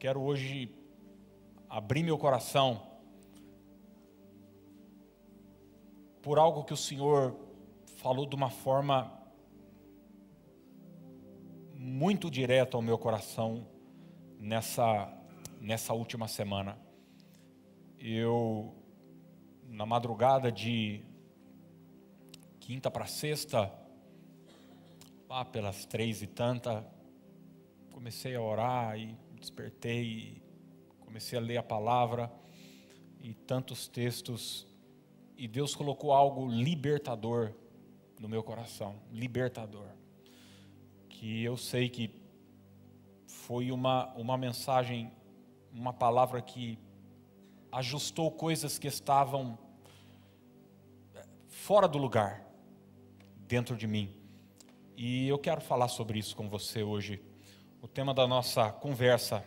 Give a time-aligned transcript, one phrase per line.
[0.00, 0.74] quero hoje
[1.68, 2.80] abrir meu coração
[6.22, 7.36] por algo que o Senhor
[7.98, 9.12] falou de uma forma
[11.74, 13.66] muito direta ao meu coração
[14.38, 15.12] nessa,
[15.60, 16.78] nessa última semana.
[17.98, 18.74] Eu,
[19.68, 21.04] na madrugada de
[22.58, 23.70] quinta para sexta,
[25.28, 26.90] lá pelas três e tanta,
[27.90, 30.40] comecei a orar e despertei,
[31.00, 32.30] comecei a ler a palavra
[33.20, 34.66] e tantos textos,
[35.36, 37.52] e Deus colocou algo libertador
[38.20, 39.88] no meu coração libertador.
[41.08, 42.14] Que eu sei que
[43.26, 45.10] foi uma, uma mensagem,
[45.72, 46.78] uma palavra que
[47.72, 49.58] ajustou coisas que estavam
[51.14, 52.46] eh, fora do lugar
[53.38, 54.14] dentro de mim.
[54.96, 57.22] E eu quero falar sobre isso com você hoje.
[57.82, 59.42] O tema da nossa conversa: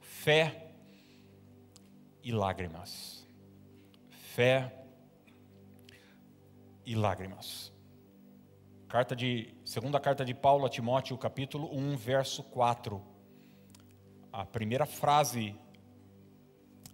[0.00, 0.70] fé
[2.22, 3.28] e lágrimas.
[4.08, 4.72] Fé
[6.86, 7.70] e lágrimas.
[8.88, 13.02] Carta de, segunda carta de Paulo a Timóteo, capítulo 1, verso 4.
[14.32, 15.54] A primeira frase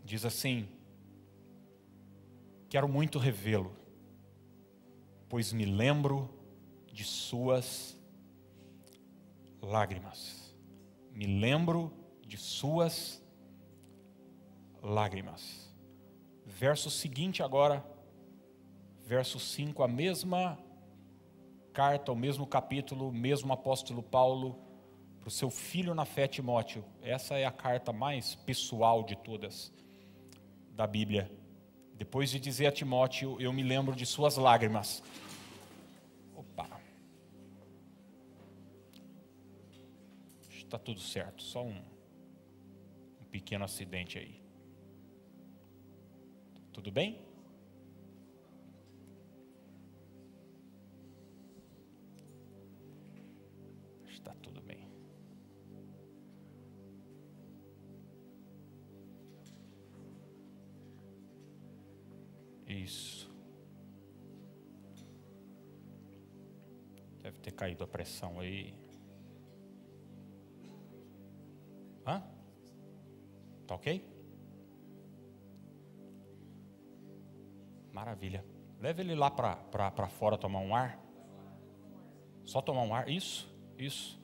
[0.04, 0.68] diz assim:
[2.68, 3.76] Quero muito revê-lo,
[5.28, 6.28] pois me lembro
[6.92, 7.96] de suas
[9.62, 10.39] lágrimas
[11.10, 11.92] me lembro
[12.26, 13.22] de suas
[14.82, 15.74] lágrimas.
[16.46, 17.84] Verso seguinte agora,
[19.06, 20.58] verso 5, a mesma
[21.72, 24.58] carta, o mesmo capítulo, o mesmo apóstolo Paulo
[25.18, 26.84] para o seu filho na fé Timóteo.
[27.02, 29.72] Essa é a carta mais pessoal de todas
[30.72, 31.30] da Bíblia.
[31.94, 35.02] Depois de dizer a Timóteo, eu me lembro de suas lágrimas.
[40.70, 41.82] Está tudo certo, só um,
[43.20, 44.40] um pequeno acidente aí.
[46.72, 47.20] Tudo bem?
[54.06, 54.88] Está tudo bem.
[62.68, 63.28] Isso.
[67.22, 68.72] Deve ter caído a pressão aí.
[73.80, 74.04] Ok?
[77.90, 78.44] Maravilha.
[78.78, 80.98] Leve ele lá para fora tomar um ar.
[82.44, 83.08] Só tomar um ar.
[83.08, 83.48] Isso,
[83.78, 84.20] isso.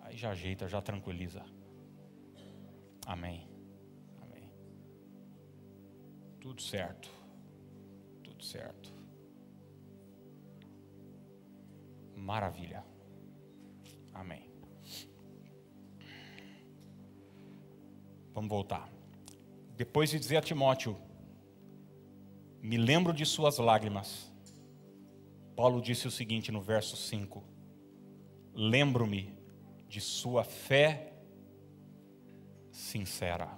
[0.00, 1.44] Aí já ajeita, já tranquiliza.
[3.06, 3.48] Amém.
[4.20, 4.50] Amém.
[6.40, 7.10] Tudo certo.
[8.22, 8.94] Tudo certo.
[12.16, 12.84] Maravilha.
[14.12, 14.53] Amém.
[18.34, 18.92] Vamos voltar.
[19.76, 20.98] Depois de dizer a Timóteo,
[22.60, 24.32] me lembro de suas lágrimas.
[25.54, 27.44] Paulo disse o seguinte no verso 5:
[28.52, 29.32] Lembro-me
[29.88, 31.12] de sua fé
[32.72, 33.56] sincera.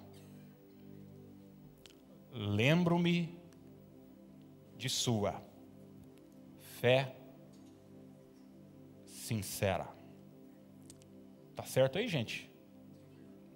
[2.30, 3.34] Lembro-me
[4.76, 5.42] de sua
[6.80, 7.16] fé
[9.06, 9.88] sincera.
[11.54, 12.50] Tá certo aí, gente?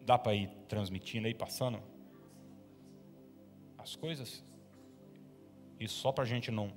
[0.06, 1.82] Dá para ir transmitindo aí, passando
[3.76, 4.44] as coisas?
[5.80, 6.72] Isso só para a gente não,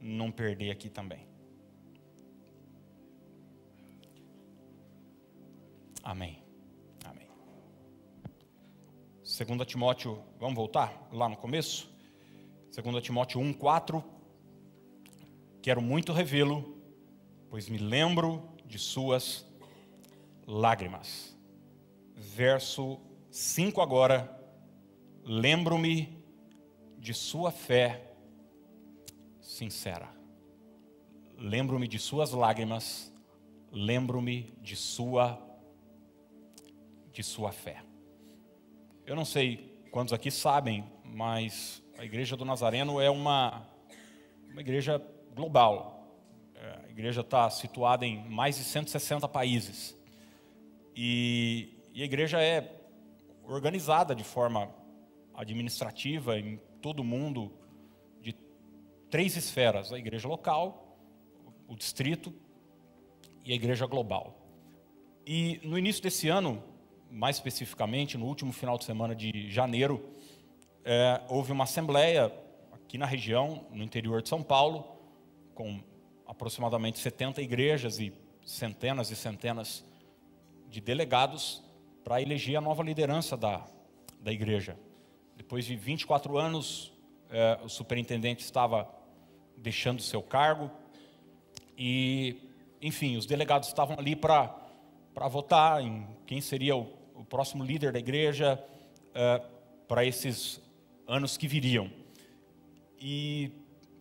[0.00, 1.26] não perder aqui também.
[6.00, 6.40] Amém.
[7.04, 7.26] Amém.
[9.22, 11.90] 2 Timóteo, vamos voltar lá no começo?
[12.72, 14.04] 2 Timóteo 1, 4.
[15.60, 16.78] Quero muito revê-lo,
[17.50, 19.44] pois me lembro de suas
[20.46, 21.33] lágrimas
[22.14, 24.30] verso 5 agora.
[25.24, 26.22] Lembro-me
[26.98, 28.14] de sua fé
[29.40, 30.08] sincera.
[31.36, 33.12] Lembro-me de suas lágrimas.
[33.70, 35.40] Lembro-me de sua
[37.12, 37.80] de sua fé.
[39.06, 43.68] Eu não sei quantos aqui sabem, mas a igreja do Nazareno é uma
[44.50, 45.02] uma igreja
[45.34, 46.16] global.
[46.54, 49.96] É, a igreja está situada em mais de 160 países.
[50.94, 52.68] E e a igreja é
[53.44, 54.68] organizada de forma
[55.32, 57.52] administrativa em todo o mundo
[58.20, 58.34] de
[59.08, 60.98] três esferas: a igreja local,
[61.68, 62.34] o distrito
[63.44, 64.44] e a igreja global.
[65.24, 66.62] E no início desse ano,
[67.08, 70.12] mais especificamente, no último final de semana de janeiro,
[70.84, 72.32] é, houve uma assembleia
[72.72, 74.84] aqui na região, no interior de São Paulo,
[75.54, 75.80] com
[76.26, 78.12] aproximadamente 70 igrejas e
[78.44, 79.84] centenas e centenas
[80.68, 81.63] de delegados
[82.04, 83.66] para eleger a nova liderança da,
[84.20, 84.76] da igreja.
[85.36, 86.92] Depois de 24 anos,
[87.30, 88.88] é, o superintendente estava
[89.56, 90.70] deixando seu cargo
[91.76, 92.36] e,
[92.80, 94.54] enfim, os delegados estavam ali para
[95.28, 98.62] votar em quem seria o, o próximo líder da igreja
[99.14, 99.42] é,
[99.88, 100.60] para esses
[101.06, 101.90] anos que viriam.
[103.00, 103.50] E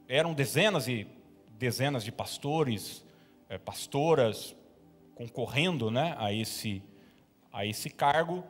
[0.08, 1.08] eram dezenas e
[1.58, 3.06] dezenas de pastores,
[3.50, 4.56] é, pastoras
[5.16, 6.82] concorrendo né, a, esse,
[7.54, 8.44] a esse cargo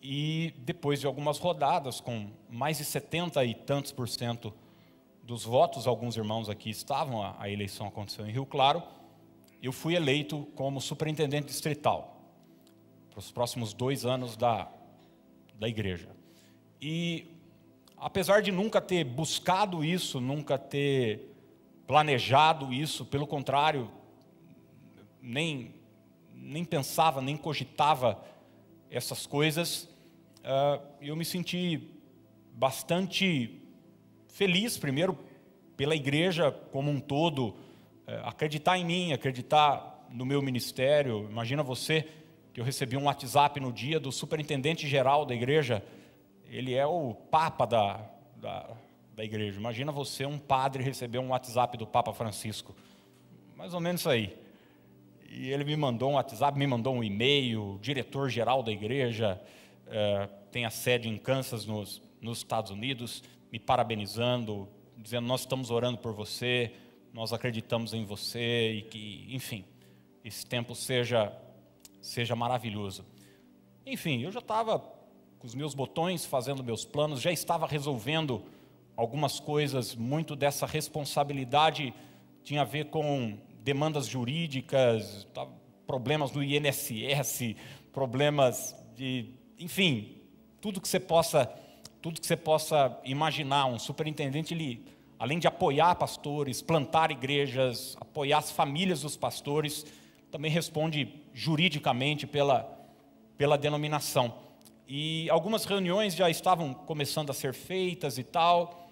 [0.00, 4.54] e depois de algumas rodadas, com mais de 70 e tantos por cento
[5.24, 8.82] dos votos, alguns irmãos aqui estavam, a, a eleição aconteceu em Rio Claro,
[9.60, 12.16] eu fui eleito como superintendente distrital
[13.10, 14.70] para os próximos dois anos da,
[15.58, 16.08] da igreja.
[16.80, 17.26] E
[17.96, 21.34] apesar de nunca ter buscado isso, nunca ter
[21.86, 23.90] planejado isso, pelo contrário,
[25.20, 25.74] nem,
[26.40, 28.22] nem pensava, nem cogitava
[28.90, 29.84] essas coisas,
[30.38, 31.90] uh, eu me senti
[32.54, 33.60] bastante
[34.28, 35.18] feliz, primeiro,
[35.76, 37.56] pela igreja como um todo, uh,
[38.24, 41.28] acreditar em mim, acreditar no meu ministério.
[41.30, 42.08] Imagina você
[42.52, 45.84] que eu recebi um WhatsApp no dia do superintendente geral da igreja,
[46.46, 48.00] ele é o papa da,
[48.36, 48.70] da,
[49.14, 49.58] da igreja.
[49.58, 52.74] Imagina você, um padre, receber um WhatsApp do Papa Francisco.
[53.54, 54.47] Mais ou menos isso aí.
[55.28, 59.40] E ele me mandou um WhatsApp, me mandou um e-mail, diretor-geral da igreja,
[59.86, 63.22] é, tem a sede em Kansas, nos, nos Estados Unidos,
[63.52, 64.66] me parabenizando,
[64.96, 66.72] dizendo: Nós estamos orando por você,
[67.12, 69.64] nós acreditamos em você e que, enfim,
[70.24, 71.32] esse tempo seja,
[72.00, 73.04] seja maravilhoso.
[73.84, 74.78] Enfim, eu já estava
[75.38, 78.42] com os meus botões, fazendo meus planos, já estava resolvendo
[78.96, 81.94] algumas coisas, muito dessa responsabilidade
[82.42, 83.38] tinha a ver com
[83.68, 85.46] demandas jurídicas, tá,
[85.86, 87.54] problemas no INSS,
[87.92, 89.26] problemas de,
[89.58, 90.16] enfim,
[90.58, 91.44] tudo que você possa,
[92.00, 93.66] tudo que você possa imaginar.
[93.66, 94.86] Um superintendente, ele,
[95.18, 99.84] além de apoiar pastores, plantar igrejas, apoiar as famílias dos pastores,
[100.30, 102.66] também responde juridicamente pela,
[103.36, 104.34] pela denominação.
[104.88, 108.88] E algumas reuniões já estavam começando a ser feitas e tal,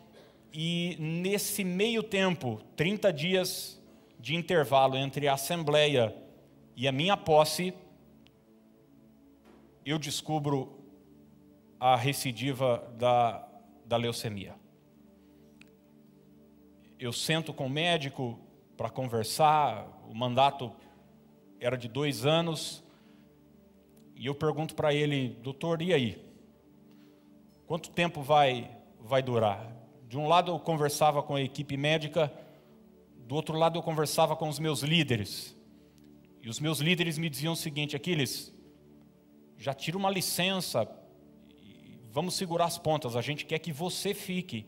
[0.52, 3.80] e nesse meio tempo, 30 dias
[4.18, 6.14] de intervalo entre a assembleia
[6.74, 7.72] e a minha posse,
[9.84, 10.84] eu descubro
[11.78, 13.46] a recidiva da,
[13.84, 14.54] da leucemia.
[16.98, 18.38] Eu sento com o médico
[18.76, 20.72] para conversar, o mandato
[21.60, 22.82] era de dois anos,
[24.14, 26.26] e eu pergunto para ele, doutor, e aí?
[27.66, 28.70] Quanto tempo vai,
[29.00, 29.72] vai durar?
[30.08, 32.32] De um lado eu conversava com a equipe médica,
[33.26, 35.56] do outro lado, eu conversava com os meus líderes.
[36.40, 38.54] E os meus líderes me diziam o seguinte: Aquiles,
[39.58, 40.88] já tira uma licença,
[42.12, 44.64] vamos segurar as pontas, a gente quer que você fique.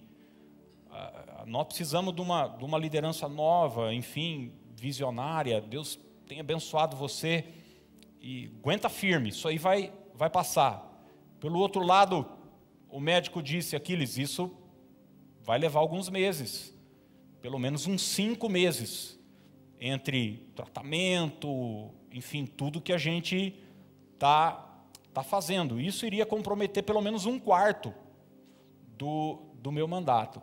[0.90, 5.60] Ah, nós precisamos de uma, de uma liderança nova, enfim, visionária.
[5.60, 5.96] Deus
[6.26, 7.44] tem abençoado você
[8.20, 10.84] e aguenta firme, isso aí vai, vai passar.
[11.38, 12.26] Pelo outro lado,
[12.88, 14.52] o médico disse: Aquiles, isso
[15.44, 16.76] vai levar alguns meses
[17.40, 19.18] pelo menos uns cinco meses
[19.80, 23.54] entre tratamento, enfim, tudo que a gente
[24.14, 24.82] está
[25.12, 25.80] tá fazendo.
[25.80, 27.94] Isso iria comprometer pelo menos um quarto
[28.96, 30.42] do, do meu mandato.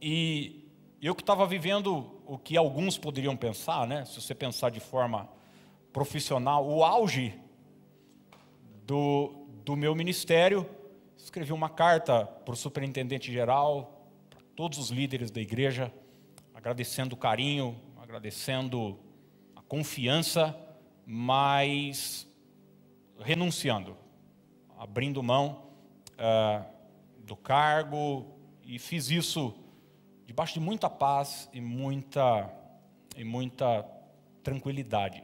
[0.00, 0.68] E
[1.00, 4.04] eu que estava vivendo o que alguns poderiam pensar, né?
[4.04, 5.28] se você pensar de forma
[5.92, 7.34] profissional, o auge
[8.84, 10.68] do, do meu ministério,
[11.16, 13.97] escrevi uma carta para o superintendente geral,
[14.58, 15.94] todos os líderes da igreja,
[16.52, 18.98] agradecendo o carinho, agradecendo
[19.54, 20.52] a confiança,
[21.06, 22.26] mas
[23.20, 23.96] renunciando,
[24.76, 25.70] abrindo mão
[26.14, 26.66] uh,
[27.20, 28.26] do cargo,
[28.64, 29.54] e fiz isso
[30.26, 32.52] debaixo de muita paz e muita,
[33.16, 33.86] e muita
[34.42, 35.22] tranquilidade.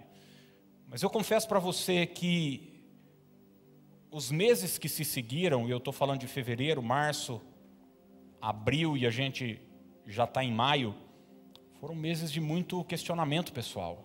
[0.87, 2.87] Mas eu confesso para você que
[4.13, 7.43] os meses que se seguiram, e eu estou falando de fevereiro, março,
[8.49, 9.59] abril e a gente
[10.07, 10.95] já está em maio,
[11.81, 14.05] foram meses de muito questionamento pessoal.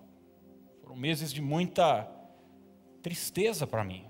[0.81, 2.09] Foram meses de muita
[3.01, 4.05] tristeza para mim.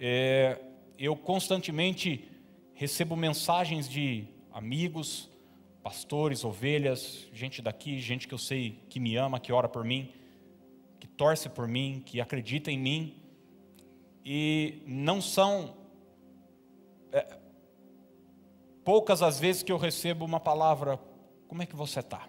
[0.00, 0.60] É,
[0.98, 2.28] eu constantemente
[2.74, 5.30] recebo mensagens de amigos,
[5.84, 10.12] pastores, ovelhas, gente daqui, gente que eu sei que me ama, que ora por mim,
[10.98, 13.14] que torce por mim, que acredita em mim,
[14.24, 15.77] e não são
[18.88, 20.98] poucas as vezes que eu recebo uma palavra,
[21.46, 22.26] como é que você está?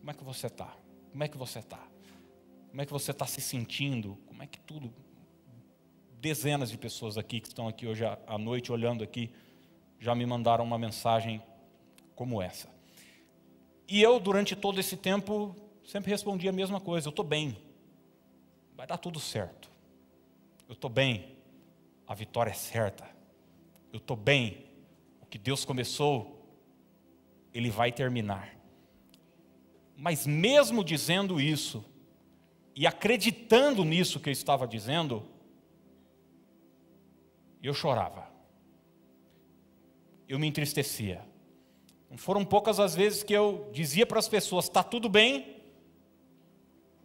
[0.00, 0.76] Como é que você está?
[1.10, 1.82] Como é que você está?
[2.68, 4.18] Como é que você está se sentindo?
[4.26, 4.92] Como é que tudo?
[6.20, 9.30] dezenas de pessoas aqui que estão aqui hoje à noite olhando aqui
[9.98, 11.42] já me mandaram uma mensagem
[12.14, 12.68] como essa.
[13.88, 17.56] E eu, durante todo esse tempo, sempre respondi a mesma coisa: eu estou bem,
[18.76, 19.70] vai dar tudo certo.
[20.68, 21.34] Eu estou bem,
[22.06, 23.08] a vitória é certa.
[23.90, 24.65] Eu estou bem,
[25.26, 26.48] o que Deus começou,
[27.52, 28.56] Ele vai terminar.
[29.96, 31.84] Mas mesmo dizendo isso,
[32.74, 35.26] e acreditando nisso que eu estava dizendo,
[37.62, 38.28] eu chorava.
[40.28, 41.24] Eu me entristecia.
[42.10, 45.56] Não foram poucas as vezes que eu dizia para as pessoas: está tudo bem,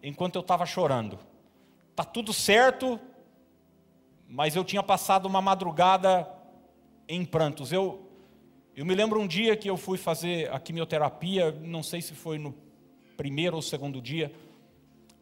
[0.04, 1.18] enquanto eu estava chorando.
[1.90, 3.00] Está tudo certo,
[4.28, 6.28] mas eu tinha passado uma madrugada
[7.08, 7.72] em prantos.
[7.72, 8.11] Eu,
[8.76, 12.38] eu me lembro um dia que eu fui fazer a quimioterapia, não sei se foi
[12.38, 12.56] no
[13.18, 14.34] primeiro ou segundo dia,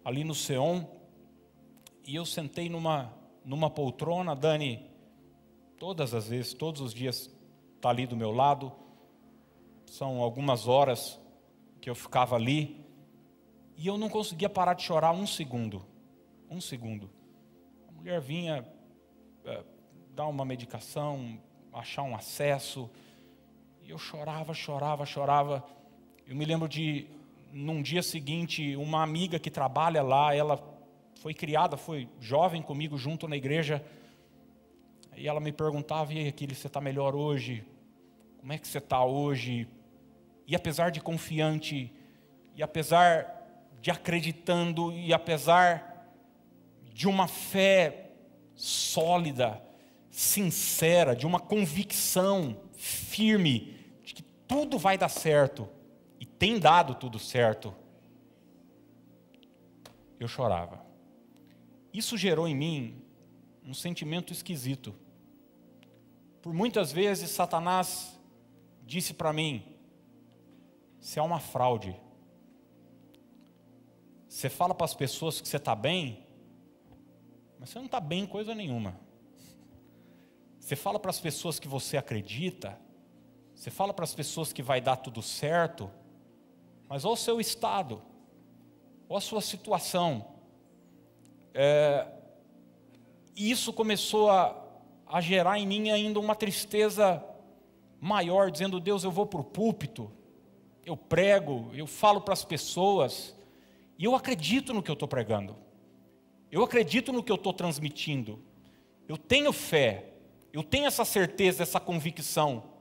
[0.03, 0.83] ali no Seon,
[2.05, 3.13] e eu sentei numa,
[3.43, 4.85] numa poltrona, Dani,
[5.77, 7.29] todas as vezes, todos os dias,
[7.75, 8.71] está ali do meu lado
[9.89, 11.19] são algumas horas
[11.81, 12.85] que eu ficava ali
[13.75, 15.85] e eu não conseguia parar de chorar um segundo.
[16.49, 17.09] Um segundo.
[17.87, 18.65] A mulher vinha
[19.45, 19.63] é,
[20.13, 21.39] dar uma medicação,
[21.73, 22.89] achar um acesso,
[23.89, 25.65] e eu chorava, chorava, chorava.
[26.27, 27.07] Eu me lembro de,
[27.51, 30.63] num dia seguinte, uma amiga que trabalha lá, ela
[31.15, 33.83] foi criada, foi jovem comigo junto na igreja,
[35.17, 37.65] e ela me perguntava: e aí, Aquiles, você está melhor hoje?
[38.37, 39.67] Como é que você está hoje?
[40.45, 41.91] E apesar de confiante,
[42.55, 43.25] e apesar
[43.81, 46.13] de acreditando, e apesar
[46.93, 48.11] de uma fé
[48.53, 49.59] sólida,
[50.11, 53.78] sincera, de uma convicção firme
[54.49, 55.69] tudo vai dar certo,
[56.19, 57.73] e tem dado tudo certo,
[60.19, 60.83] eu chorava.
[61.93, 63.01] Isso gerou em mim
[63.63, 64.95] um sentimento esquisito.
[66.41, 68.19] Por muitas vezes, Satanás
[68.83, 69.63] disse para mim:
[70.99, 71.95] você é uma fraude.
[74.27, 76.25] Você fala para as pessoas que você está bem,
[77.59, 78.99] mas você não está bem em coisa nenhuma.
[80.59, 82.79] Você fala para as pessoas que você acredita,
[83.59, 85.91] você fala para as pessoas que vai dar tudo certo,
[86.87, 88.01] mas olha o seu estado,
[89.09, 90.25] olha a sua situação.
[91.53, 92.07] É,
[93.35, 94.55] isso começou a,
[95.05, 97.21] a gerar em mim ainda uma tristeza
[97.99, 100.09] maior, dizendo: Deus, eu vou para o púlpito,
[100.85, 103.35] eu prego, eu falo para as pessoas,
[103.97, 105.53] e eu acredito no que eu estou pregando,
[106.49, 108.41] eu acredito no que eu estou transmitindo,
[109.05, 110.13] eu tenho fé,
[110.53, 112.78] eu tenho essa certeza, essa convicção,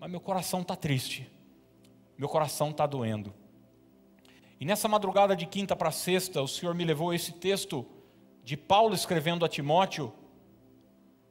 [0.00, 1.30] mas meu coração está triste,
[2.16, 3.34] meu coração está doendo.
[4.58, 7.86] E nessa madrugada de quinta para sexta, o Senhor me levou esse texto
[8.42, 10.10] de Paulo escrevendo a Timóteo,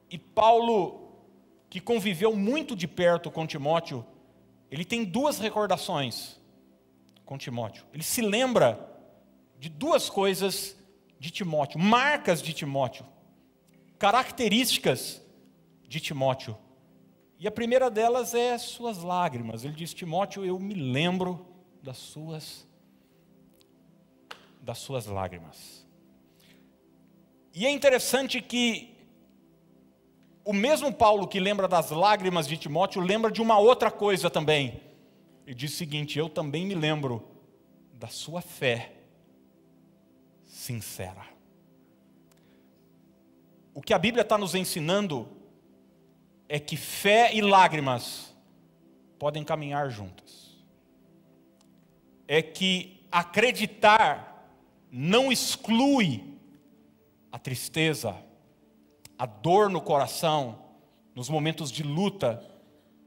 [0.08, 1.12] e Paulo,
[1.68, 4.06] que conviveu muito de perto com Timóteo,
[4.70, 6.40] ele tem duas recordações
[7.24, 7.84] com Timóteo.
[7.92, 8.88] Ele se lembra
[9.58, 10.76] de duas coisas
[11.18, 13.04] de Timóteo, marcas de Timóteo,
[13.98, 15.20] características
[15.88, 16.56] de Timóteo.
[17.40, 19.64] E a primeira delas é suas lágrimas.
[19.64, 21.46] Ele diz: Timóteo, eu me lembro
[21.82, 22.68] das suas
[24.60, 25.86] das suas lágrimas.
[27.54, 28.94] E é interessante que
[30.44, 34.78] o mesmo Paulo que lembra das lágrimas de Timóteo lembra de uma outra coisa também.
[35.46, 37.26] Ele diz o seguinte: Eu também me lembro
[37.94, 38.92] da sua fé
[40.44, 41.24] sincera.
[43.72, 45.39] O que a Bíblia está nos ensinando
[46.52, 48.34] é que fé e lágrimas
[49.20, 50.58] podem caminhar juntas.
[52.26, 54.52] É que acreditar
[54.90, 56.36] não exclui
[57.30, 58.16] a tristeza,
[59.16, 60.58] a dor no coração,
[61.14, 62.44] nos momentos de luta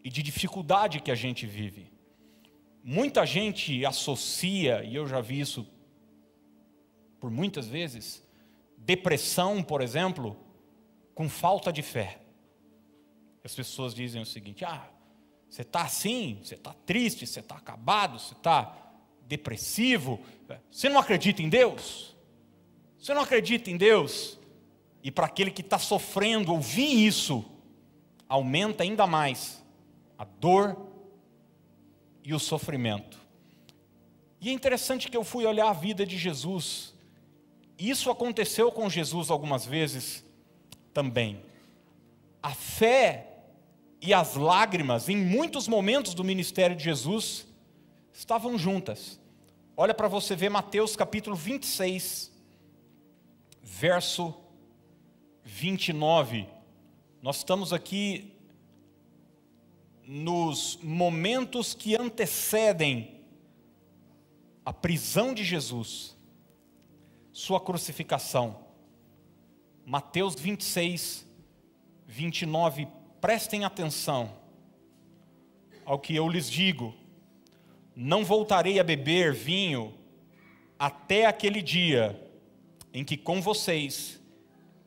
[0.05, 1.91] e de dificuldade que a gente vive.
[2.81, 5.67] Muita gente associa, e eu já vi isso
[7.19, 8.25] por muitas vezes,
[8.77, 10.37] depressão, por exemplo,
[11.13, 12.22] com falta de fé.
[13.43, 14.87] As pessoas dizem o seguinte: ah,
[15.49, 18.75] você está assim, você está triste, você está acabado, você está
[19.27, 20.19] depressivo,
[20.71, 22.15] você não acredita em Deus?
[22.97, 24.39] Você não acredita em Deus?
[25.03, 27.45] E para aquele que está sofrendo, ouvir isso
[28.29, 29.61] aumenta ainda mais
[30.17, 30.89] a dor
[32.23, 33.19] e o sofrimento.
[34.39, 36.93] E é interessante que eu fui olhar a vida de Jesus.
[37.77, 40.25] Isso aconteceu com Jesus algumas vezes
[40.93, 41.43] também.
[42.41, 43.32] A fé
[44.05, 47.47] e as lágrimas, em muitos momentos do ministério de Jesus,
[48.11, 49.17] estavam juntas.
[49.77, 52.29] Olha para você ver Mateus capítulo 26,
[53.61, 54.35] verso
[55.45, 56.45] 29.
[57.21, 58.33] Nós estamos aqui
[60.05, 63.21] nos momentos que antecedem
[64.65, 66.17] a prisão de Jesus,
[67.31, 68.65] sua crucificação.
[69.85, 71.25] Mateus 26,
[72.05, 73.02] 29.
[73.23, 74.33] Prestem atenção
[75.85, 76.93] ao que eu lhes digo.
[77.95, 79.93] Não voltarei a beber vinho
[80.77, 82.21] até aquele dia
[82.93, 84.21] em que com vocês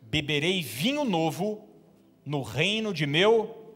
[0.02, 1.66] beberei vinho novo
[2.26, 3.72] no reino de meu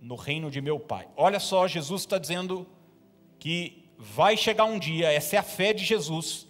[0.00, 1.06] no reino de meu Pai.
[1.14, 2.66] Olha só, Jesus está dizendo
[3.38, 6.48] que vai chegar um dia, essa é a fé de Jesus,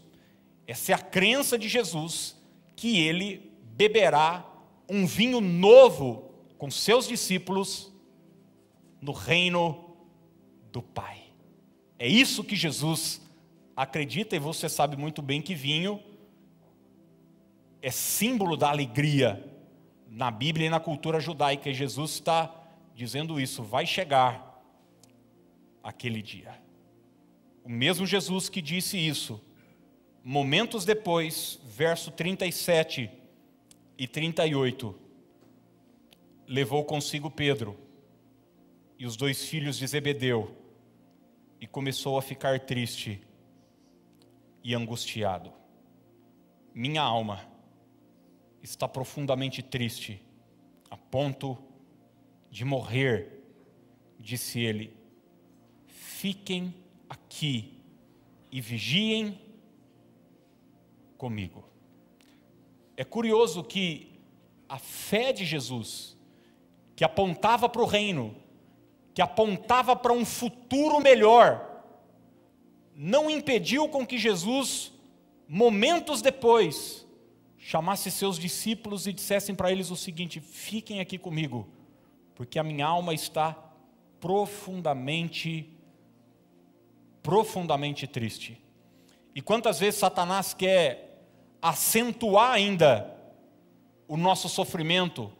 [0.69, 2.37] essa é a crença de Jesus,
[2.77, 4.49] que ele beberá
[4.89, 6.28] um vinho novo
[6.59, 7.93] com seus discípulos
[9.01, 9.97] no reino
[10.73, 11.23] do Pai.
[11.99, 13.23] É isso que Jesus
[13.77, 16.03] acredita, e você sabe muito bem que vinho
[17.81, 19.45] é símbolo da alegria
[20.11, 22.53] na Bíblia e na cultura judaica, e Jesus está
[22.95, 24.61] dizendo isso: vai chegar
[25.83, 26.61] aquele dia.
[27.63, 29.41] O mesmo Jesus que disse isso,
[30.25, 33.11] momentos depois, verso 37
[33.97, 35.08] e 38,
[36.49, 37.79] levou consigo Pedro
[38.99, 40.57] e os dois filhos de Zebedeu
[41.61, 43.21] e começou a ficar triste
[44.65, 45.53] e angustiado.
[46.75, 47.47] Minha alma
[48.63, 50.23] está profundamente triste,
[50.91, 51.59] a ponto
[52.51, 53.45] de morrer,
[54.19, 54.97] disse ele.
[55.87, 56.75] Fiquem
[57.09, 57.79] aqui
[58.51, 59.39] e vigiem
[61.19, 61.65] comigo.
[62.97, 64.19] É curioso que
[64.69, 66.18] a fé de Jesus,
[66.99, 68.35] que apontava para o reino,
[69.15, 71.85] que apontava para um futuro melhor,
[72.93, 74.93] não impediu com que Jesus,
[75.47, 77.07] momentos depois,
[77.57, 81.69] chamasse seus discípulos e dissessem para eles o seguinte: fiquem aqui comigo,
[82.35, 83.57] porque a minha alma está
[84.19, 85.73] profundamente,
[87.23, 88.61] profundamente triste.
[89.37, 91.23] E quantas vezes Satanás quer
[91.63, 93.17] acentuar ainda
[94.09, 95.38] o nosso sofrimento,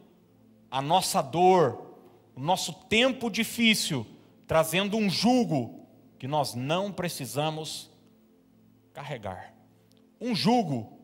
[0.69, 1.95] a nossa dor,
[2.35, 4.05] o nosso tempo difícil,
[4.47, 7.89] trazendo um jugo que nós não precisamos
[8.93, 9.53] carregar.
[10.19, 10.99] Um jugo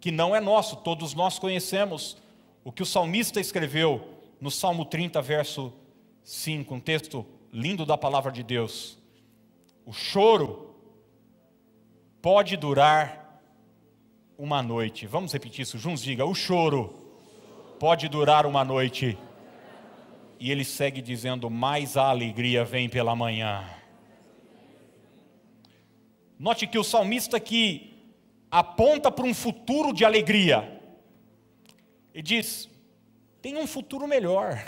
[0.00, 2.16] que não é nosso, todos nós conhecemos
[2.64, 4.08] o que o salmista escreveu
[4.40, 5.72] no Salmo 30, verso
[6.22, 8.98] 5, um texto lindo da palavra de Deus.
[9.86, 10.74] O choro
[12.20, 13.42] pode durar
[14.38, 15.06] uma noite.
[15.06, 16.02] Vamos repetir isso juntos?
[16.02, 17.03] Diga: o choro
[17.78, 19.18] pode durar uma noite.
[20.38, 23.64] E ele segue dizendo: mais a alegria vem pela manhã.
[26.38, 27.94] Note que o salmista aqui
[28.50, 30.80] aponta para um futuro de alegria.
[32.12, 32.68] E diz:
[33.40, 34.64] tem um futuro melhor,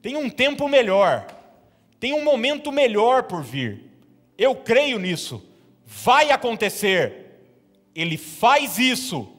[0.00, 1.26] tem um tempo melhor,
[1.98, 3.90] tem um momento melhor por vir.
[4.38, 5.44] Eu creio nisso,
[5.84, 7.24] vai acontecer.
[7.94, 9.35] Ele faz isso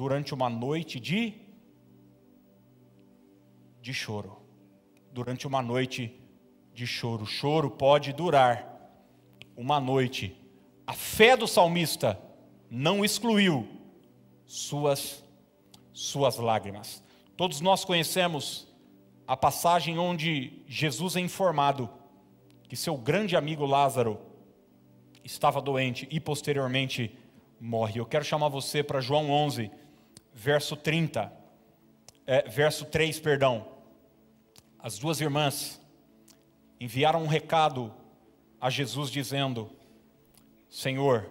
[0.00, 1.34] durante uma noite de
[3.82, 4.38] de choro.
[5.12, 6.18] Durante uma noite
[6.72, 7.26] de choro.
[7.26, 8.54] Choro pode durar
[9.54, 10.24] uma noite
[10.86, 12.18] a fé do salmista
[12.70, 13.68] não excluiu
[14.46, 15.22] suas,
[15.92, 17.04] suas lágrimas.
[17.36, 18.66] Todos nós conhecemos
[19.28, 21.90] a passagem onde Jesus é informado
[22.70, 24.18] que seu grande amigo Lázaro
[25.22, 27.14] estava doente e posteriormente
[27.60, 28.00] morre.
[28.00, 29.70] Eu quero chamar você para João 11,
[30.32, 31.32] verso 30,
[32.26, 33.66] é, verso 3, perdão.
[34.78, 35.80] As duas irmãs
[36.80, 37.92] enviaram um recado
[38.60, 39.70] a Jesus dizendo:
[40.68, 41.30] Senhor,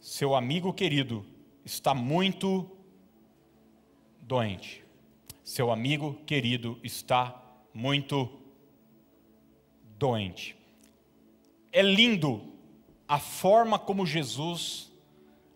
[0.00, 1.24] seu amigo querido
[1.64, 2.70] está muito
[4.20, 4.84] doente.
[5.42, 8.30] Seu amigo querido está muito
[9.98, 10.56] doente.
[11.72, 12.52] É lindo
[13.06, 14.87] a forma como Jesus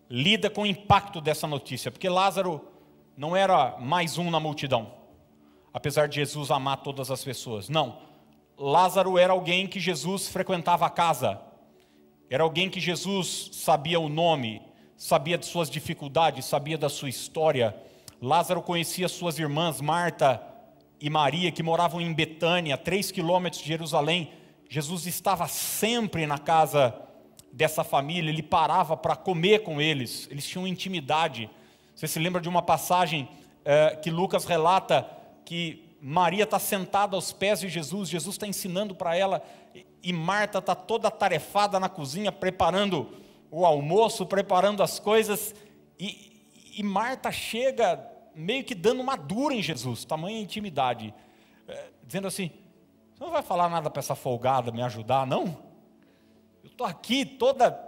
[0.09, 2.61] lida com o impacto dessa notícia, porque Lázaro
[3.17, 4.93] não era mais um na multidão,
[5.73, 7.69] apesar de Jesus amar todas as pessoas.
[7.69, 7.97] Não.
[8.57, 11.39] Lázaro era alguém que Jesus frequentava a casa
[12.33, 14.59] era alguém que Jesus sabia o nome,
[14.97, 17.75] sabia de suas dificuldades, sabia da sua história.
[18.19, 20.41] Lázaro conhecia suas irmãs Marta
[20.99, 24.31] e Maria, que moravam em Betânia, três quilômetros de Jerusalém.
[24.67, 26.95] Jesus estava sempre na casa
[27.53, 31.47] dessa família, ele parava para comer com eles, eles tinham intimidade.
[31.95, 33.29] Você se lembra de uma passagem
[33.63, 35.07] é, que Lucas relata
[35.45, 39.43] que Maria está sentada aos pés de Jesus, Jesus está ensinando para ela,
[40.01, 43.07] e Marta está toda tarefada na cozinha, preparando
[43.51, 45.53] o almoço, preparando as coisas,
[45.99, 46.33] e,
[46.75, 51.13] E Marta chega meio que dando uma dura em Jesus, tamanha intimidade,
[51.67, 52.49] é, dizendo assim:
[53.13, 55.72] Você não vai falar nada para essa folgada me ajudar, não?
[56.73, 57.79] Estou aqui toda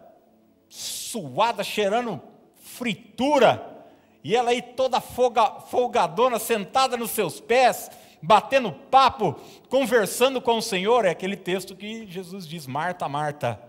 [0.70, 2.22] suada, cheirando
[2.56, 3.84] fritura,
[4.24, 7.90] e ela aí toda folga, folgadona, sentada nos seus pés,
[8.22, 11.04] batendo papo, conversando com o Senhor.
[11.04, 13.60] É aquele texto que Jesus diz: Marta, Marta,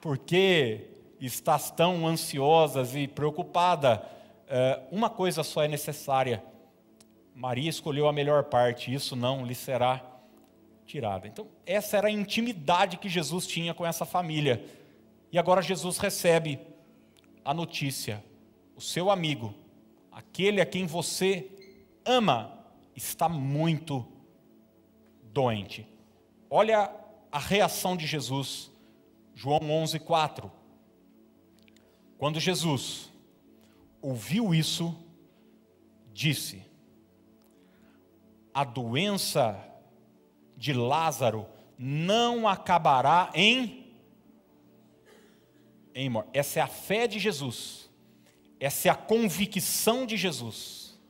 [0.00, 0.86] por que
[1.20, 4.02] estás tão ansiosas e preocupada?
[4.48, 6.42] É, uma coisa só é necessária.
[7.34, 10.09] Maria escolheu a melhor parte, isso não lhe será
[10.90, 11.28] tirada.
[11.28, 14.64] Então, essa era a intimidade que Jesus tinha com essa família.
[15.30, 16.58] E agora Jesus recebe
[17.44, 18.24] a notícia:
[18.74, 19.54] o seu amigo,
[20.10, 21.48] aquele a quem você
[22.04, 22.58] ama,
[22.96, 24.04] está muito
[25.32, 25.86] doente.
[26.48, 26.92] Olha
[27.30, 28.70] a reação de Jesus,
[29.32, 30.50] João 11:4.
[32.18, 33.12] Quando Jesus
[34.02, 34.92] ouviu isso,
[36.12, 36.64] disse:
[38.52, 39.69] A doença
[40.60, 41.46] de Lázaro
[41.78, 43.80] não acabará em
[45.94, 46.28] em morte.
[46.34, 47.90] Essa é a fé de Jesus.
[48.60, 51.00] Essa é a convicção de Jesus.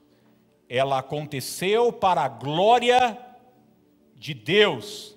[0.68, 3.18] Ela aconteceu para a glória
[4.14, 5.16] de Deus,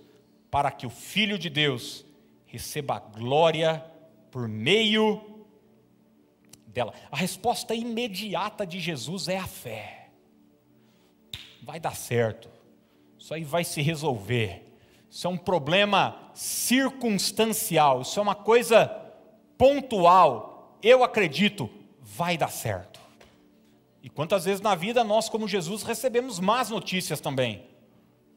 [0.49, 2.03] para que o Filho de Deus
[2.47, 3.85] receba a glória
[4.31, 5.45] por meio
[6.65, 6.93] dela.
[7.11, 10.09] A resposta imediata de Jesus é a fé.
[11.61, 12.52] Vai dar certo.
[13.23, 14.75] Isso aí vai se resolver.
[15.09, 18.01] Isso é um problema circunstancial.
[18.01, 18.87] Isso é uma coisa
[19.57, 20.77] pontual.
[20.83, 21.69] Eu acredito,
[22.01, 22.99] vai dar certo.
[24.01, 27.65] E quantas vezes na vida nós, como Jesus, recebemos más notícias também?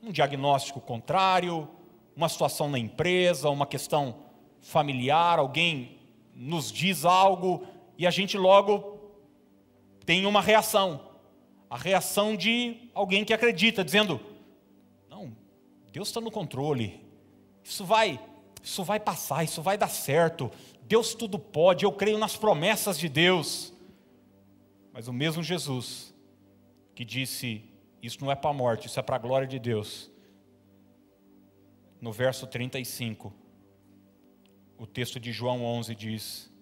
[0.01, 1.69] Um diagnóstico contrário,
[2.15, 4.15] uma situação na empresa, uma questão
[4.61, 5.99] familiar, alguém
[6.33, 7.67] nos diz algo
[7.99, 9.01] e a gente logo
[10.05, 11.01] tem uma reação.
[11.69, 14.36] A reação de alguém que acredita, dizendo:
[15.97, 17.01] Deus está no controle.
[17.65, 18.23] Isso vai,
[18.63, 20.53] isso vai passar, isso vai dar certo.
[20.83, 23.73] Deus tudo pode, eu creio nas promessas de Deus.
[24.93, 26.15] Mas o mesmo Jesus
[26.95, 27.65] que disse:
[28.03, 30.11] Isso não é para a morte, isso é para a glória de Deus.
[31.99, 33.33] No verso 35,
[34.77, 36.53] o texto de João 11 diz: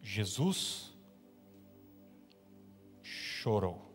[0.00, 0.96] Jesus
[3.02, 3.94] chorou.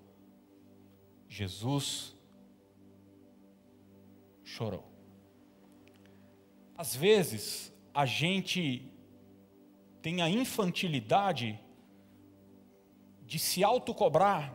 [1.28, 2.17] Jesus chorou.
[6.78, 8.92] Às vezes, a gente
[10.02, 11.60] tem a infantilidade
[13.26, 14.54] de se autocobrar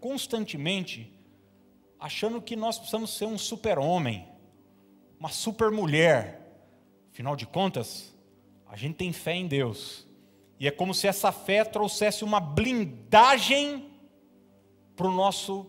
[0.00, 1.12] constantemente,
[1.98, 4.28] achando que nós precisamos ser um super-homem,
[5.18, 6.40] uma super-mulher.
[7.10, 8.14] Afinal de contas,
[8.66, 10.06] a gente tem fé em Deus.
[10.60, 13.90] E é como se essa fé trouxesse uma blindagem
[14.94, 15.66] para o nosso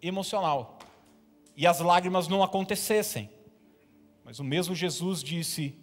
[0.00, 0.73] emocional.
[1.56, 3.30] E as lágrimas não acontecessem.
[4.24, 5.78] Mas o mesmo Jesus disse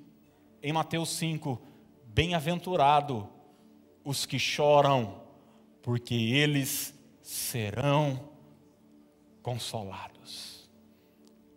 [0.62, 1.62] em Mateus 5:
[2.06, 3.30] Bem-aventurado
[4.04, 5.22] os que choram,
[5.82, 8.30] porque eles serão
[9.42, 10.70] consolados.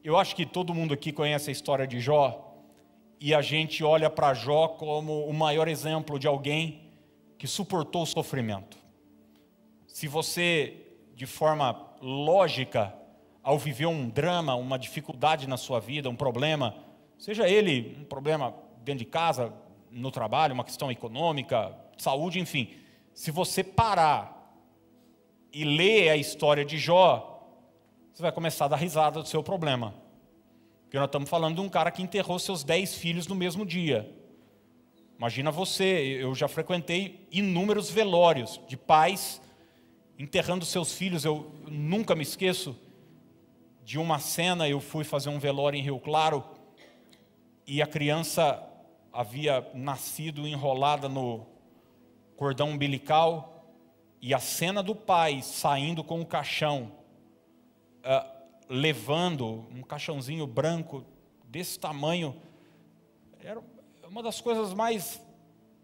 [0.03, 2.55] Eu acho que todo mundo aqui conhece a história de Jó
[3.18, 6.90] e a gente olha para Jó como o maior exemplo de alguém
[7.38, 8.77] que suportou o sofrimento.
[9.87, 10.77] Se você,
[11.14, 12.94] de forma lógica,
[13.44, 16.74] ao viver um drama, uma dificuldade na sua vida, um problema,
[17.18, 19.52] seja ele um problema dentro de casa,
[19.90, 22.70] no trabalho, uma questão econômica, saúde, enfim,
[23.12, 24.35] se você parar
[25.52, 27.30] e ler a história de Jó,
[28.12, 29.94] você vai começar a dar risada do seu problema.
[30.83, 34.11] Porque nós estamos falando de um cara que enterrou seus dez filhos no mesmo dia.
[35.16, 39.40] Imagina você, eu já frequentei inúmeros velórios de pais
[40.18, 41.24] enterrando seus filhos.
[41.24, 42.76] Eu nunca me esqueço
[43.85, 46.42] de uma cena, eu fui fazer um velório em Rio Claro
[47.66, 48.62] e a criança
[49.12, 51.47] havia nascido enrolada no
[52.35, 53.75] cordão umbilical
[54.23, 56.92] e a cena do pai saindo com o caixão,
[58.01, 58.27] uh,
[58.70, 61.05] levando um caixãozinho branco
[61.44, 62.35] desse tamanho.
[63.38, 63.62] Era
[64.09, 65.23] uma das coisas mais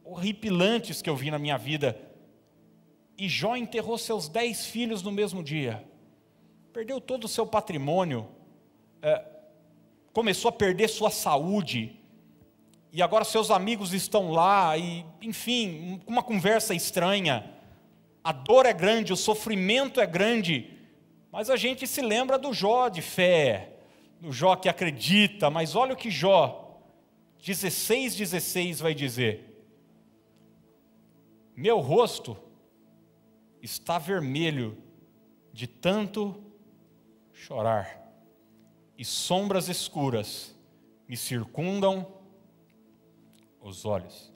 [0.02, 2.00] horripilantes que eu vi na minha vida.
[3.18, 5.86] E Jó enterrou seus dez filhos no mesmo dia.
[6.72, 8.28] Perdeu todo o seu patrimônio.
[9.02, 9.24] É,
[10.12, 11.96] começou a perder sua saúde.
[12.92, 17.50] E agora seus amigos estão lá e, enfim, uma conversa estranha.
[18.22, 20.80] A dor é grande, o sofrimento é grande
[21.32, 23.76] mas a gente se lembra do Jó de fé,
[24.20, 26.80] do Jó que acredita, mas olha o que Jó
[27.40, 29.64] 16, 16 vai dizer.
[31.56, 32.36] Meu rosto
[33.62, 34.76] está vermelho
[35.52, 36.49] de tanto
[37.40, 37.98] chorar,
[38.98, 40.54] e sombras escuras
[41.08, 42.06] me circundam
[43.60, 44.30] os olhos.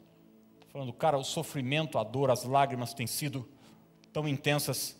[0.68, 3.46] Falando, cara, o sofrimento, a dor, as lágrimas têm sido
[4.10, 4.98] tão intensas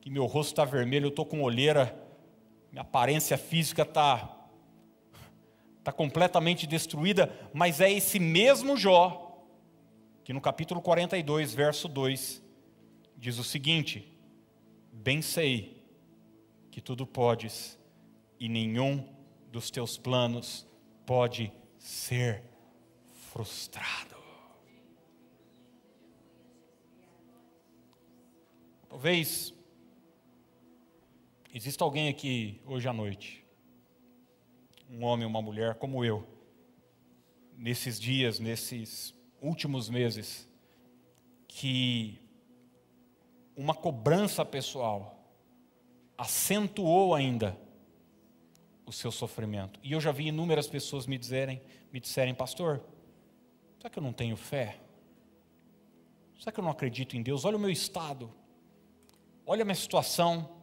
[0.00, 1.98] que meu rosto está vermelho, eu estou com olheira,
[2.70, 4.36] minha aparência física está
[5.82, 9.42] tá completamente destruída, mas é esse mesmo Jó
[10.22, 12.42] que no capítulo 42, verso 2,
[13.16, 14.06] diz o seguinte:
[14.92, 15.77] Bem sei
[16.78, 17.76] que tudo podes
[18.38, 19.04] e nenhum
[19.50, 20.64] dos teus planos
[21.04, 22.44] pode ser
[23.32, 24.14] frustrado.
[28.88, 29.52] Talvez
[31.52, 33.44] exista alguém aqui hoje à noite,
[34.88, 36.24] um homem, uma mulher como eu,
[37.56, 39.12] nesses dias, nesses
[39.42, 40.48] últimos meses
[41.48, 42.22] que
[43.56, 45.17] uma cobrança pessoal
[46.18, 47.56] acentuou ainda
[48.84, 49.78] o seu sofrimento.
[49.82, 52.82] E eu já vi inúmeras pessoas me dizerem, me disserem, pastor,
[53.78, 54.80] será que eu não tenho fé?
[56.38, 57.44] Será que eu não acredito em Deus?
[57.44, 58.32] Olha o meu estado.
[59.46, 60.58] Olha a minha situação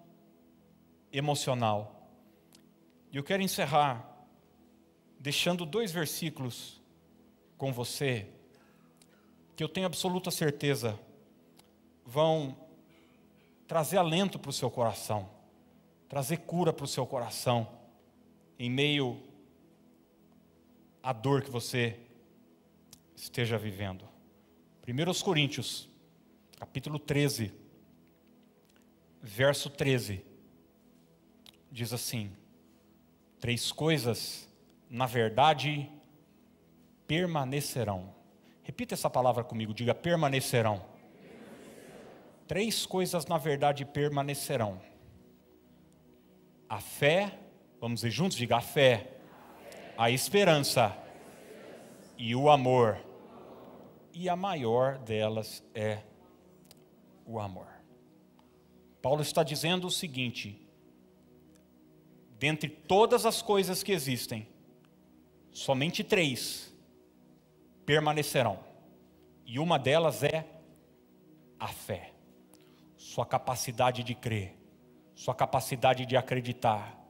[1.11, 2.09] emocional.
[3.11, 4.11] E eu quero encerrar
[5.19, 6.81] deixando dois versículos
[7.57, 8.27] com você
[9.55, 10.99] que eu tenho absoluta certeza
[12.05, 12.57] vão
[13.67, 15.29] trazer alento para o seu coração,
[16.07, 17.67] trazer cura para o seu coração,
[18.57, 19.21] em meio
[21.01, 21.99] à dor que você
[23.15, 24.07] esteja vivendo.
[24.87, 25.89] 1 Coríntios,
[26.57, 27.53] capítulo 13,
[29.21, 30.23] verso 13,
[31.71, 32.31] diz assim:
[33.39, 34.47] Três coisas,
[34.89, 35.89] na verdade,
[37.07, 38.15] permanecerão
[38.65, 40.83] Repita essa palavra comigo, diga permanecerão.
[42.47, 44.81] Três coisas, na verdade, permanecerão:
[46.69, 47.39] a fé,
[47.79, 49.17] vamos dizer juntos, diga a fé,
[49.97, 50.95] a esperança
[52.17, 52.97] e o amor.
[54.13, 55.99] E a maior delas é
[57.25, 57.67] o amor.
[59.01, 60.65] Paulo está dizendo o seguinte:
[62.39, 64.47] dentre todas as coisas que existem,
[65.51, 66.73] somente três
[67.85, 68.59] permanecerão.
[69.45, 70.45] E uma delas é
[71.59, 72.13] a fé,
[72.97, 74.55] sua capacidade de crer,
[75.15, 77.01] sua capacidade de acreditar,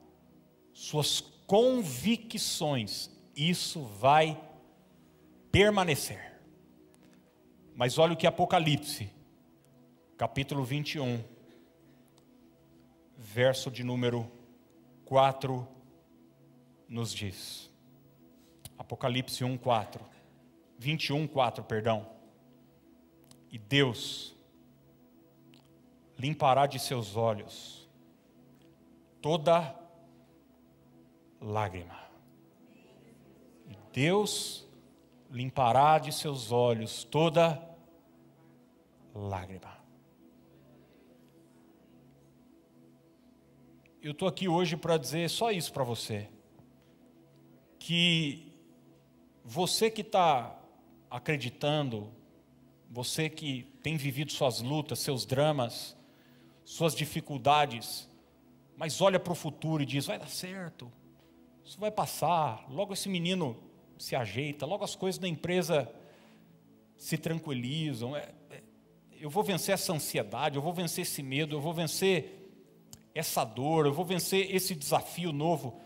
[0.72, 4.40] suas convicções, isso vai
[5.50, 6.40] permanecer.
[7.74, 9.10] Mas olha o que Apocalipse,
[10.16, 11.22] capítulo 21,
[13.18, 14.30] verso de número
[15.04, 15.66] 4,
[16.88, 17.68] nos diz.
[18.78, 20.04] Apocalipse 1, 4.
[20.78, 22.08] 21, 4, perdão.
[23.50, 24.34] E Deus
[26.18, 27.85] limpará de seus olhos
[29.26, 29.76] toda
[31.40, 31.98] lágrima.
[33.68, 34.64] E Deus
[35.28, 37.60] limpará de seus olhos toda
[39.12, 39.76] lágrima.
[44.00, 46.28] Eu estou aqui hoje para dizer só isso para você.
[47.80, 48.52] Que
[49.44, 50.56] você que está
[51.10, 52.12] acreditando,
[52.88, 55.96] você que tem vivido suas lutas, seus dramas,
[56.64, 58.08] suas dificuldades,
[58.76, 60.92] mas olha para o futuro e diz: vai dar certo,
[61.64, 63.56] isso vai passar, logo esse menino
[63.98, 65.90] se ajeita, logo as coisas da empresa
[66.96, 68.16] se tranquilizam.
[68.16, 68.62] É, é,
[69.18, 72.50] eu vou vencer essa ansiedade, eu vou vencer esse medo, eu vou vencer
[73.14, 75.80] essa dor, eu vou vencer esse desafio novo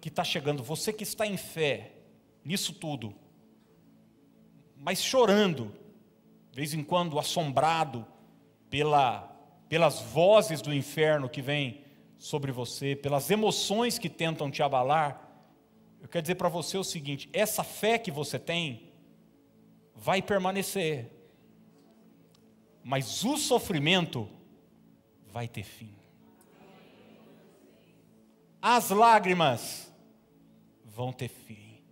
[0.00, 0.62] que está chegando.
[0.62, 1.92] Você que está em fé
[2.44, 3.14] nisso tudo,
[4.76, 5.72] mas chorando,
[6.50, 8.04] de vez em quando assombrado
[8.68, 9.22] pela,
[9.68, 11.87] pelas vozes do inferno que vêm
[12.18, 15.24] sobre você, pelas emoções que tentam te abalar,
[16.00, 18.92] eu quero dizer para você o seguinte: essa fé que você tem
[19.94, 21.10] vai permanecer,
[22.82, 24.28] mas o sofrimento
[25.26, 25.94] vai ter fim.
[28.60, 29.92] As lágrimas
[30.84, 31.82] vão ter fim.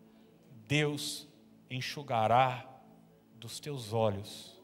[0.67, 1.29] Deus
[1.71, 2.69] enxugará
[3.37, 4.61] dos teus olhos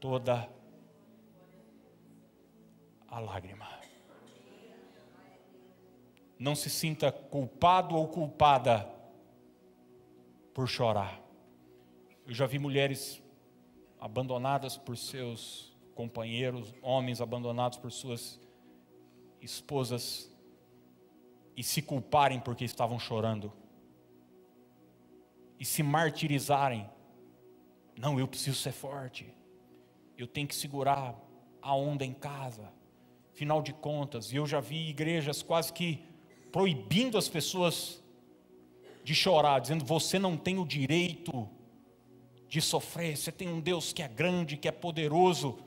[0.00, 0.48] toda
[3.08, 3.75] a lágrima.
[6.38, 8.88] Não se sinta culpado ou culpada
[10.52, 11.20] por chorar.
[12.26, 13.22] Eu já vi mulheres
[14.00, 18.40] abandonadas por seus companheiros, homens abandonados por suas
[19.40, 20.30] esposas
[21.56, 23.52] e se culparem porque estavam chorando
[25.58, 26.88] e se martirizarem
[27.98, 29.32] Não, eu preciso ser forte.
[30.18, 31.18] Eu tenho que segurar
[31.62, 32.70] a onda em casa.
[33.32, 36.04] Final de contas, eu já vi igrejas quase que
[36.56, 38.02] proibindo as pessoas
[39.04, 41.46] de chorar, dizendo: você não tem o direito
[42.48, 45.58] de sofrer, você tem um Deus que é grande, que é poderoso.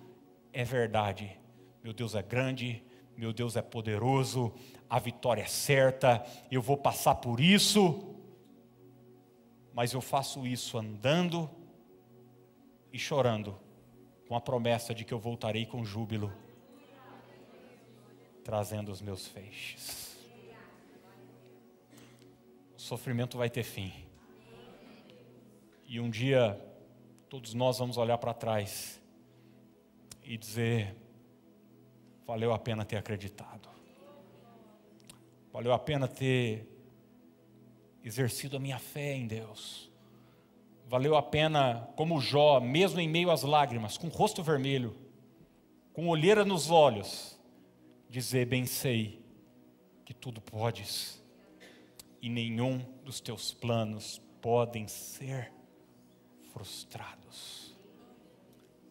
[0.52, 1.38] É verdade,
[1.84, 2.82] meu Deus é grande,
[3.16, 4.52] meu Deus é poderoso,
[4.90, 8.16] a vitória é certa, eu vou passar por isso,
[9.76, 11.48] mas eu faço isso andando
[12.92, 13.56] e chorando,
[14.28, 16.34] com a promessa de que eu voltarei com júbilo,
[18.44, 20.09] trazendo os meus feixes.
[22.90, 23.94] Sofrimento vai ter fim.
[25.86, 26.60] E um dia,
[27.30, 29.00] todos nós vamos olhar para trás
[30.24, 30.96] e dizer:
[32.26, 33.70] valeu a pena ter acreditado,
[35.54, 36.68] valeu a pena ter
[38.04, 39.92] exercido a minha fé em Deus.
[40.88, 44.98] Valeu a pena, como Jó, mesmo em meio às lágrimas, com o rosto vermelho,
[45.94, 47.40] com olheira nos olhos,
[48.10, 49.24] dizer: Bem sei
[50.04, 51.19] que tudo podes,
[52.22, 55.52] e nenhum dos teus planos podem ser
[56.52, 57.78] frustrados.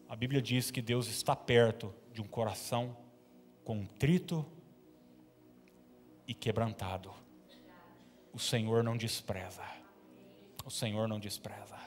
[0.07, 2.97] A Bíblia diz que Deus está perto de um coração
[3.63, 4.45] contrito
[6.27, 7.13] e quebrantado.
[8.33, 9.63] O Senhor não despreza.
[10.65, 11.77] O Senhor não despreza.